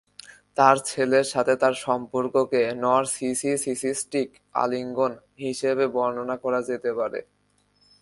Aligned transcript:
তার 0.57 0.75
ছেলের 0.85 1.25
সাথে 1.25 1.53
তার 1.61 1.75
সম্পর্ককে 1.85 2.61
"নরসিসিসিস্টিক 2.83 4.29
আলিঙ্গন" 4.55 5.11
হিসাবে 5.41 5.85
বর্ণনা 5.95 6.35
করা 6.43 6.59
যেতে 6.69 6.91
পারে। 6.99 7.19